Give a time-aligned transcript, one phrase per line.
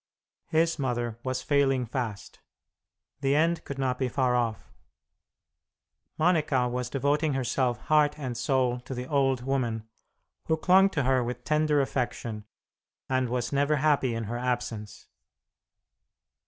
[0.47, 2.39] His mother was failing fast;
[3.19, 4.71] the end could not be far off.
[6.17, 9.87] Monica was devoting herself heart and soul to the old woman,
[10.45, 12.45] who clung to her with tender affection,
[13.09, 15.05] and was never happy in her absence.